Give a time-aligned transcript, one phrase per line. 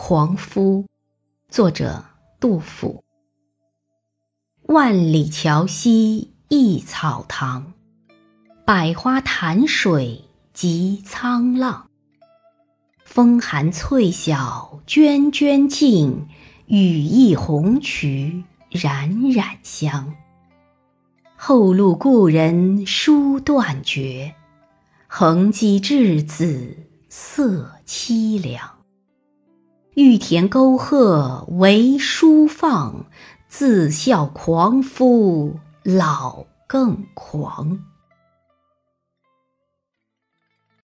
[0.00, 0.86] 狂夫，
[1.50, 2.04] 作者
[2.38, 3.02] 杜甫。
[4.68, 7.72] 万里桥西一草堂，
[8.64, 10.22] 百花潭水
[10.54, 11.90] 急沧浪。
[13.04, 16.28] 风寒翠晓涓涓净，
[16.66, 20.14] 羽翼红蕖冉冉香。
[21.34, 24.36] 后路故人书断绝，
[25.08, 28.77] 横机稚子色凄凉。
[29.98, 33.06] 玉田沟壑为书放，
[33.48, 37.80] 自笑狂夫老更狂。